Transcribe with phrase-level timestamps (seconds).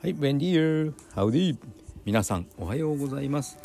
[0.00, 1.56] はい、ベンディーハウディ
[2.04, 3.58] 皆さんおはようございます。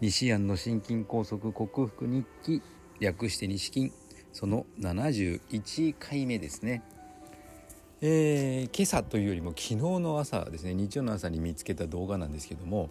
[0.00, 2.62] 西安の心筋梗塞克服日記
[3.00, 3.92] 略して西筋
[4.32, 6.84] その71回目ですね。
[8.00, 10.74] えー、今朝というよりも昨日の朝ですね。
[10.74, 12.90] 日曜の朝に見つけた動画なんですけども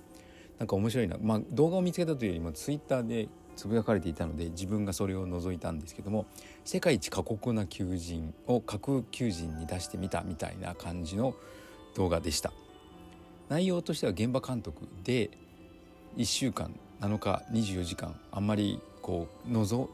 [0.58, 6.26] なんか面白いな、まあ、動画を見つけたというよりもツイッターでつぶやかれていたので自分がそれを覗いたんですけども
[6.66, 11.34] 世界一過酷な求人を架空求人に出してみたみたいな感じの
[11.96, 12.52] 動画でした
[13.50, 15.32] 内容としては現場監督で
[16.18, 19.90] 1週間7日24時間あんまりこうのぞ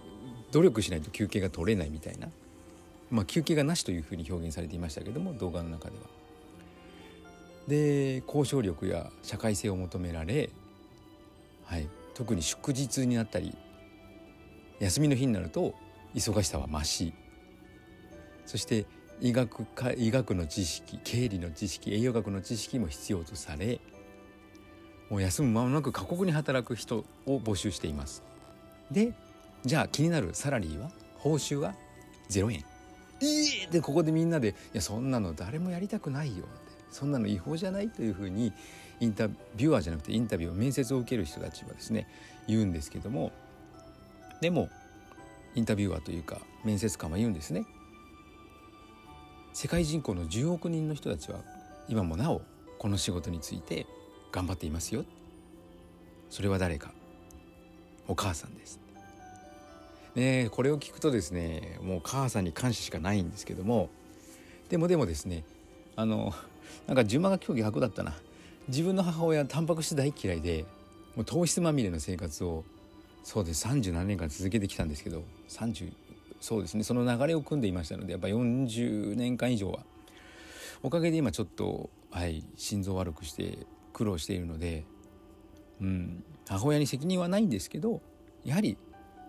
[0.52, 2.28] 努力しないと休憩が取れないみたいな、
[3.10, 6.04] まあ、休憩がなしというふうに表現されていましたけども動画の中では。
[7.68, 10.52] で交渉力や社会性を求められ、
[11.64, 13.56] はい、特に祝日になったり
[14.80, 15.74] 休みの日になると
[16.14, 17.14] 忙しさは増し
[18.46, 18.86] そして
[19.22, 23.80] 医学か医学の知識経理の知識栄養学の知識も必要とされ
[25.10, 28.24] もう休む間もなく過酷に働く人を募集しています。
[28.92, 29.14] で
[29.64, 30.92] じゃあ気になるサラリーは？
[31.16, 31.76] 報酬は
[32.30, 32.64] ？0円。
[33.22, 36.50] いいでここでみんなで「いやそんなの誰もやりたくないよ」って
[36.92, 38.52] そんなの違法じゃないというふうに
[39.00, 42.08] インタビュアーじゃなくてインタビュー面接を受ける人たちはですね
[42.48, 43.32] 言うんですけども。
[44.42, 44.70] でも
[45.56, 47.66] インタビュアーというか面接官は言うんですね。
[49.56, 51.40] 世界人口の10億人の人たちは
[51.88, 52.42] 今もなお
[52.78, 53.88] この仕事について
[54.30, 55.06] 頑張っていますよ。
[56.30, 56.92] それは誰か。
[58.10, 58.82] お母さんです。
[60.14, 63.88] ねこれを聞くとですねもう母さんに感謝しかないんですけども
[64.68, 65.46] でもでもですね
[65.96, 66.34] あの
[66.86, 68.14] なんか順番が今日逆だったな。
[68.68, 70.66] 自分の母親タンパク質大嫌いで
[71.16, 72.66] もう糖質まみれの生活を
[73.24, 75.94] そうです37年間続けてきたんですけど30
[76.40, 76.84] そうですね。
[76.84, 79.80] その流れを組んでいましたのでやっぱ40年間以上は
[80.84, 83.58] おかげで今ちょっと、はい、心臓悪くして
[83.94, 84.86] 苦労しているので、
[85.82, 88.02] うん、母親に責任はないんですけど
[88.44, 88.78] やはり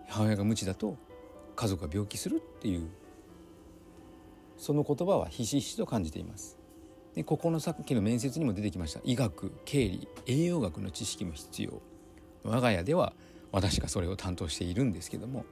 [0.07, 0.97] 母親が無知だと
[1.55, 2.87] 家族が病気するっていう
[4.57, 6.57] その言葉はひしひしと感じています。
[7.15, 11.81] でここのさっきの面接にも出てきました医学経理栄養学の知識も必要。
[12.43, 13.13] 我が家では
[13.51, 15.45] 私がそれを担当しているんですけども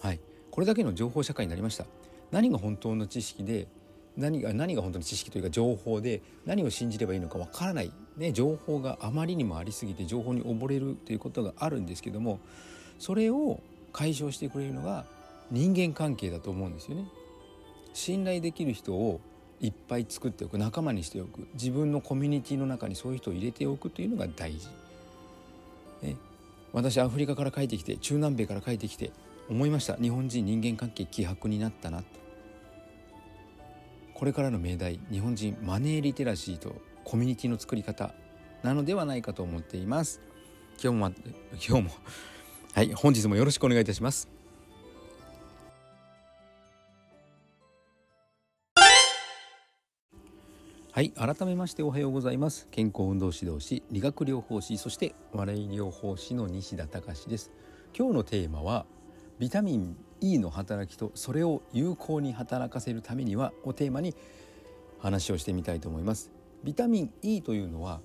[0.00, 0.20] はい。
[0.56, 1.84] これだけの情報社会になりました
[2.32, 3.68] 何が本当の知識で
[4.16, 12.40] 何が何が本当に知識というか情報で何を信じればいいのかわからない、ね、情報があまりにもありすぎて情報に溺れるということがあるんですけども
[12.98, 13.60] それを
[13.92, 15.04] 解消してくれるのが
[15.50, 17.04] 人間関係だと思うんですよね。
[17.92, 19.20] 信頼できる人を
[19.60, 24.68] いっぱい作っておく仲間にしておく自分のコミュニティの中にそういう人を入れておくというのが大事。
[26.00, 26.16] ね、
[26.72, 29.12] 私アフリカから帰ってきて中南米から帰ってきて
[29.48, 29.96] 思いました。
[29.96, 32.00] 日本人人間関係希薄になったな。
[32.00, 32.04] と
[34.14, 36.74] これからの命題日本人マネーリテラシーと
[37.04, 38.14] コミュニティの作り方
[38.62, 40.20] なのではないかと思っています。
[40.82, 41.12] 今日も
[41.52, 41.90] 今日も。
[42.72, 44.28] はい本日もよろしくお願いいたします。
[50.92, 52.68] はい改めましておはようございます。
[52.70, 57.52] 健康運動指導士理学療法士そして笑い療法士の西田隆です。
[57.94, 58.86] 今日のテーマは
[59.38, 64.14] ビタミン E の働きとそれを有効に働かせるためにはをテーマに
[64.98, 66.30] 話をしてみたいと思います。
[66.64, 68.00] ビタミン E というのは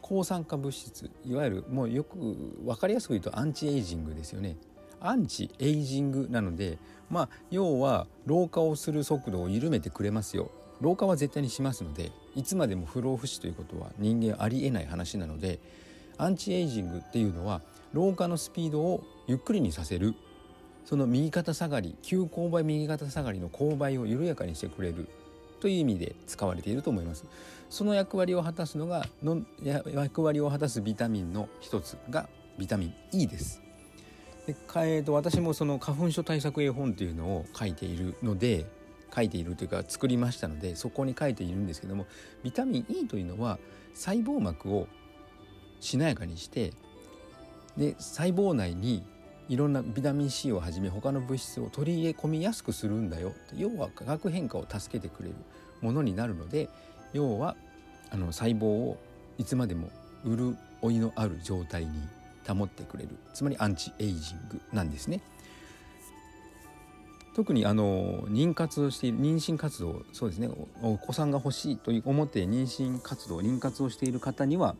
[0.00, 2.16] 抗酸化物質いわゆるもうよく
[2.64, 4.56] 分かりやすく言うとアンチエイジングですよね。
[5.00, 6.78] アンチエイジングなので
[7.10, 10.50] まあ要は老化をする速度を緩めてくれますよ。
[10.80, 15.58] 老化は絶対にしますのでいつまでも不老不死ということは人間ありえない話なので
[16.18, 17.62] アンチエイジングっていうのは
[17.92, 20.14] 老化のスピードをゆっくりにさせる
[20.88, 25.06] その右肩下がり急勾配右肩下がりの勾配を緩やかにしてくれる
[25.60, 27.26] という意味で使われていると思います。
[27.68, 33.60] その役割を果たすのがの役割を果たすビタミンの一つがビタミン E です。
[34.46, 38.64] で、えー、と私もその花粉症対策絵本というのを書いているので
[39.14, 42.06] 書いているというか作りましたのでそこに書いているんですけども
[42.42, 43.58] ビタミン E というのは
[43.92, 44.88] 細胞膜を
[45.80, 46.72] しなやかにして
[47.76, 49.04] で細胞内に
[49.48, 53.32] いろんなビタミン C をはじめ他の物質を取り入れ込みやすくするんだよ。
[53.56, 55.34] 要は化学変化を助けてくれる
[55.80, 56.68] ものになるので
[57.12, 57.56] 要は
[58.10, 58.98] あの細胞を
[59.38, 59.90] いつまでも
[60.24, 61.92] 潤いのある状態に
[62.46, 63.10] 保ってくれる。
[63.32, 65.20] つまりアンチエイジングなんですね。
[67.34, 70.50] 特にあの妊活をしている妊娠活動そうですね。
[70.82, 74.74] お子さんが欲しいと思って妊娠活動妊活をしている方には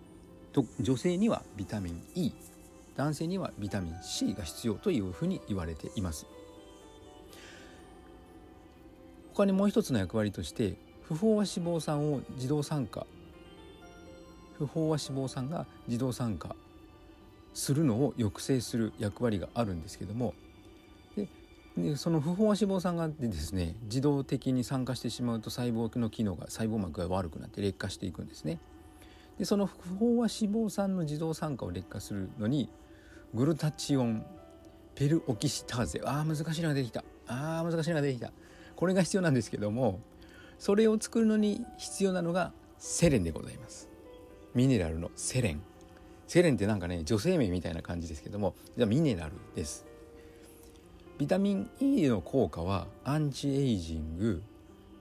[0.81, 2.32] 女性にはビタミン E
[2.99, 6.27] 男性にはビタミン C が必要というふうに言われています。
[9.33, 10.75] 他にもう一つの役割として
[11.05, 13.06] 不飽和脂肪酸を自動酸化
[14.59, 16.56] 不飽和脂肪酸が自動酸化
[17.55, 20.35] するのを抑制する役割があるんですけども。
[21.15, 21.29] で
[21.77, 28.59] でその不飽和脂肪酸がでですね自動的に酸化してしまうと細胞の機能が細胞膜が悪くなって劣化していくんですね。
[29.39, 32.69] でその不飽和脂肪酸の自動酸化を劣化するのに
[33.35, 34.25] グルタチオン
[34.95, 36.01] ペルオキシターゼ。
[36.05, 37.05] あー難しいのが出てきた。
[37.27, 38.33] あー難しいのが出てきた。
[38.75, 40.01] これが必要なんですけども
[40.59, 43.89] それを作るのに必要なのがセレンでございます。
[44.55, 45.61] ミネラルのセレン。
[46.27, 49.85] セレンってなんかね女性名みたいな感じですけどもじゃミネラルです。
[51.19, 54.43] ビタミン E の効果はアンチエイジング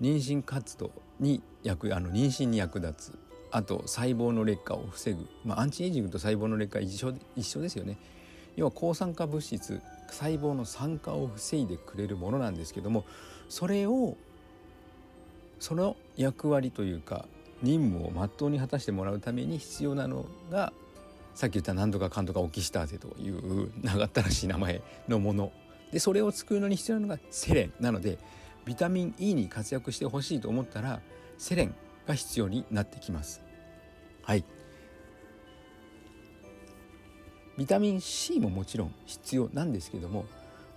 [0.02, 3.20] 妊娠活動に役あの妊娠に役立つ。
[3.50, 7.98] あと細胞の劣化を防ぐ、まあ、アンチエイジングと細胞の劣化一緒一緒ですよね。
[8.58, 13.06] 要は抗酸化物質細胞の酸化を防いでくれるものなんですけども
[13.48, 14.18] それを
[15.60, 17.26] その役割というか
[17.62, 20.74] 任務を全うに果たしてもらうために必要なのが
[21.34, 25.52] さっき言った何とかかんとかオキシターゼという長ったらしい名前のもの。
[25.92, 27.74] でそれを作るのに必要なのがセレン。
[27.80, 28.18] なので
[28.66, 31.00] ビタミン E に活躍してほしいと思ったら
[31.38, 31.76] セレン
[32.08, 33.42] が必要になってきます。
[34.24, 34.44] はい。
[37.58, 40.26] ビタミン C ももちろん必要なんですけども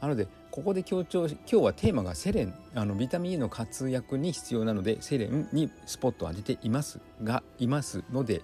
[0.00, 8.42] なのでここで強調今日はテーマがセレンあのビタミン E の活躍に必要なのでセレンにスポットを当てていますがいますので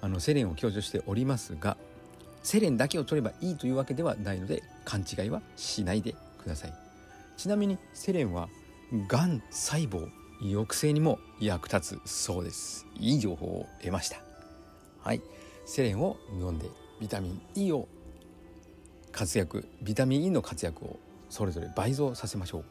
[0.00, 1.76] あのセレンを強調しておりますが
[2.42, 6.74] セレンだけを取ればいいというわけではないので勘違いはしないでください。
[7.36, 8.48] ちなみにセレンは
[9.08, 10.08] がん細胞
[10.40, 12.86] 抑制にも役立つそうです。
[12.98, 14.20] いい情報を得ました。
[15.00, 15.20] はい。
[15.64, 16.68] セレンを飲んで
[17.00, 17.88] ビタミン E を
[19.12, 20.98] 活躍ビタミン E の活躍を
[21.28, 22.64] それぞれ倍増させましょう。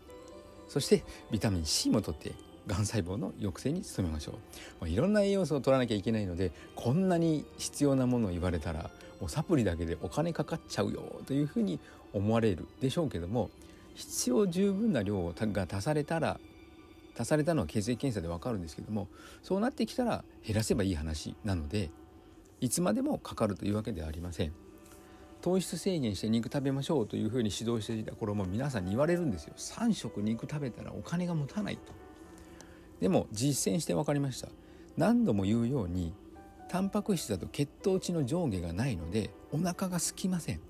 [0.67, 2.33] そしてビタミン C も取って
[2.67, 4.35] がん細胞の抑制に努めましょう、
[4.81, 8.89] まあ、いろんな栄養素を取らなきゃいけないのでこんなに必要なものを言われたら
[9.19, 11.79] もうサプリだけでお金かかっちゃうよというふうに
[12.13, 13.49] 思われるでしょうけども
[13.93, 16.39] 必要十分な量が足されたら
[17.17, 19.07] 足されたのは血液検査で分かるんですけども
[19.41, 21.89] そうなってきたら減らせばいい話なので
[22.61, 24.53] いつまでもかかるというわけではありません。
[25.41, 29.53] 糖質制限して肉食べましょうというふうに指導していた頃も皆さんに言われるんですよ。
[29.57, 31.93] 3食肉食べたらお金が持たないと。
[32.99, 34.49] でも実践して分かりました。
[34.97, 36.13] 何度も言うように
[36.69, 40.61] タンパク質だと血糖値の上下がないのでお腹が空きません。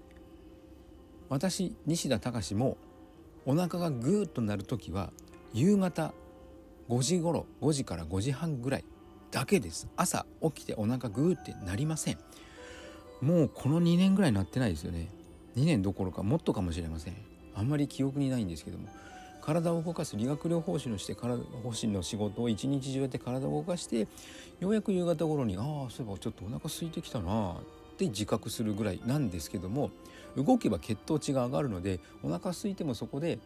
[1.29, 2.77] 私西田隆も
[3.45, 5.11] お腹がグーッとなる時は
[5.53, 6.13] 夕方
[6.89, 8.85] 5時頃5時から5時半ぐらい
[9.35, 9.89] だけです。
[9.97, 12.17] 朝起きてお腹グーってなりません。
[13.19, 15.09] もうこの2年ぐらいなってないですよね。
[15.57, 17.15] 2年どころかもっとかもしれません。
[17.53, 18.87] あんまり記憶にないんですけども。
[19.41, 24.07] 体を動かす理学療法士のして体方針の仕事を一日中やって体を動かして
[24.59, 27.55] ようやく夕方頃にああそういえばちょっとお腹空いてきたなっ
[27.95, 29.91] て自覚するぐらいなんですけども
[30.35, 33.37] 動けば血糖値が上がるのでお腹空いてもそこで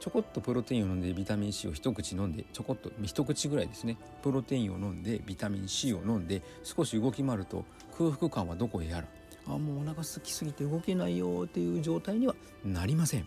[0.00, 3.98] ちょこっとプロテインを飲んでビタミン C を一口飲んでちょこっと一口ぐらいですね。
[4.22, 7.64] プロテインを飲んでビタミン C を飲んで少し動き回ると
[7.98, 9.06] 空腹感はどこへやら
[9.46, 13.26] あもうお腹空きすぎて動けないよっていう状態にはなりません。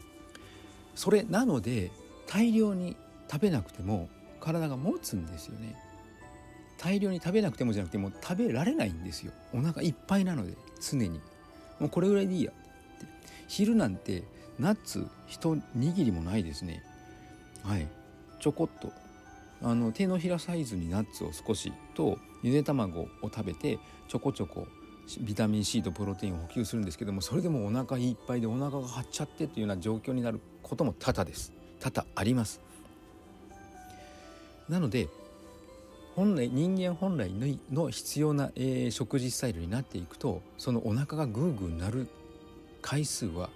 [0.95, 1.91] それなので
[2.27, 2.97] 大量に
[3.31, 4.09] 食べなくても
[4.39, 5.75] 体が持つんですよね。
[6.79, 9.31] 大量に食べなくてもじゃなくてもう食べられないんですよ。
[9.53, 11.21] お腹いっぱいなので常に。
[11.79, 12.53] もうこれぐらいでいいやっ
[12.99, 13.05] て。
[13.47, 14.23] 昼なんて
[14.59, 16.83] ナッツ一握りもないですね。
[17.63, 17.87] はい。
[18.39, 18.91] ちょこっと。
[19.61, 23.79] あの手のひらサイズにナッツを少しとゆで卵を食べて
[24.09, 24.67] ちょこちょこ
[25.21, 31.53] ビタミン C とプロテインを補給するんですけどもそれでもお腹いっぱいでお腹が張っちゃってというような状況になることも多々です。
[31.79, 32.61] 多々あります。
[34.67, 35.07] なので
[36.15, 37.31] 本来人間本来
[37.71, 42.07] の必要な、えー、食事スタイルになっていくとそのお腹がグーグーなる
[42.81, 43.49] 回数は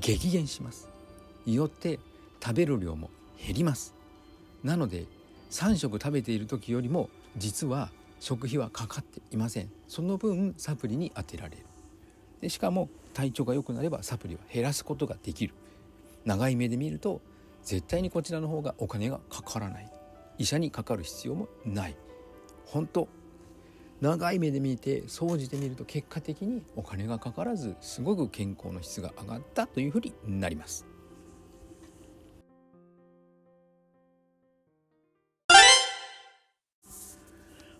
[0.00, 0.88] 激減します。
[1.46, 1.98] よって
[2.42, 3.10] 食べる量も
[3.44, 3.94] 減ります。
[4.62, 5.06] なので
[5.50, 7.90] 3食食べている時よりも実は
[8.20, 9.70] 食費はかかっていません。
[9.86, 11.62] その分サプリに充てられる。
[12.40, 15.54] でしかも体調が良くなればサプリは減らすことができる。
[16.24, 17.20] 長い目で見ると
[17.62, 19.90] 絶対にこちらの方がお金がかからない。
[20.38, 21.96] 医者にかかる必要もない。
[22.66, 23.08] 本当
[24.00, 30.86] 長い目で見て総じてみると結果的にお金がかからずすごく健康の質が上がったというふうになります。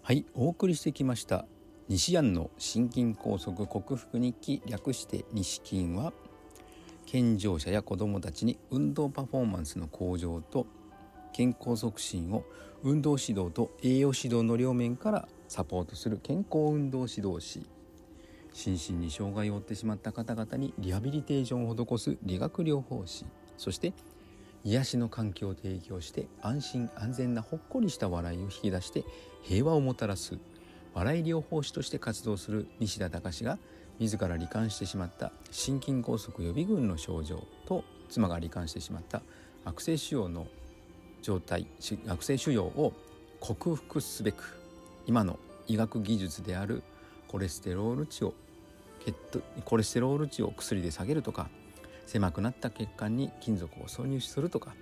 [0.03, 1.45] はいお送りしてきました。
[1.89, 6.13] 西安の心筋梗塞克服日記略して西筋は
[7.07, 10.67] 健常者や子どもたちに運動パフォーマンスの向上と
[11.33, 12.45] 健康促進を
[12.83, 17.67] 運動指導と栄養指導の両面からサポートする健康運動指導士。
[18.53, 23.25] 心身に障害を負ってしまった方々にリハビリテーションを施す理学療法士。
[23.57, 23.93] そして
[24.65, 29.05] 癒しの環境を提供して安心安全なほっこりした笑いを引き出して
[29.43, 30.39] 平和をもたらす
[30.95, 33.59] 笑い療法士として活動する西田隆が
[33.99, 39.23] 自ら罹患してしまった心筋梗塞予備軍の症状と妻が罹患してしまった
[39.65, 40.47] 悪性腫瘍の
[41.23, 41.67] 状態
[42.09, 42.93] 悪性腫瘍を
[43.41, 44.59] 克服すべく
[45.09, 46.83] 今の医学技術である
[47.29, 48.35] コレステロール値を
[49.05, 49.15] 血
[49.65, 51.49] コレステロール値を薬で下げるとか
[52.07, 54.75] 狭くなった血管に金属を挿入するとか。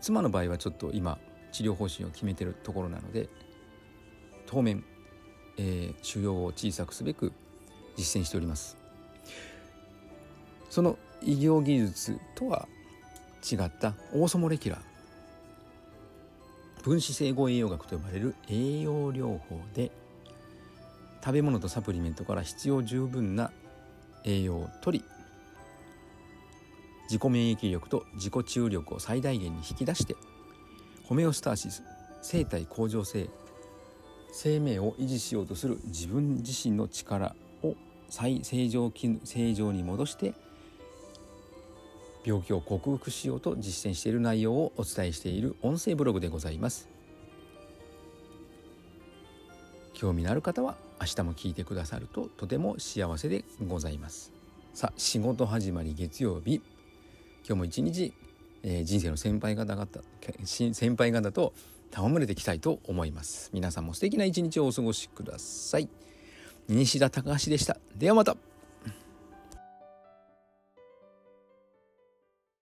[0.00, 1.18] 妻の場合はちょっと今
[1.52, 3.28] 治療方針を決めてるところなので
[4.44, 4.84] 当面、
[5.56, 7.32] えー、腫瘍を小さくすべく
[7.96, 8.76] 実践しております。
[10.68, 12.68] その医療技術とは
[13.48, 14.93] 違ったオーソモレキュラー。
[16.84, 19.90] 分子整合栄養学と呼ばれる栄養療法で
[21.24, 23.52] 食べ物とサプリメントから必要十分な
[24.22, 25.02] 栄養をとり
[27.04, 30.14] 自己免疫力と自己治癒力を最大限に引き出して
[31.04, 31.82] ホメオスターシス
[32.20, 33.30] 生体向上性
[34.30, 37.76] 生命を維持しようとする自分自身の力を
[38.10, 38.92] 再正常
[39.24, 40.34] 正常に戻して
[42.24, 46.88] 病気を克服しようと実践している内容をお伝えしている音声ブログでございます。
[49.92, 54.32] 興味のある方は明日も聞いてくださるととても幸せでございます。
[54.72, 56.62] さあ仕事始まり月曜日。
[57.46, 58.14] 今日も一日、
[58.62, 59.86] えー、人生の先輩方々
[60.44, 61.52] 先輩方と
[61.92, 63.50] 戯れていきたいと思います。
[63.52, 65.88] 皆さんも素敵な一日をお過ごしください。
[66.68, 67.76] 西田隆でした。
[67.94, 68.53] ではまた。